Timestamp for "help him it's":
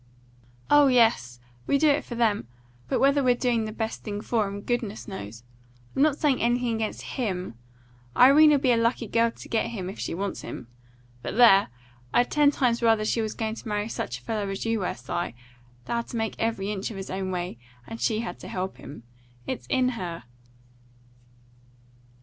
18.47-19.67